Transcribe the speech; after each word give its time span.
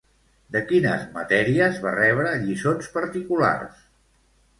De 0.53 0.59
quines 0.69 1.03
matèries 1.17 1.77
va 1.83 1.91
rebre 1.97 2.31
lliçons 2.45 2.89
particulars? 2.97 3.85